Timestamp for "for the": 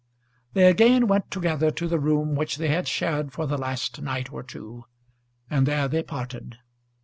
3.31-3.55